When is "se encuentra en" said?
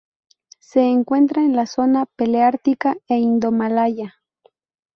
0.57-1.55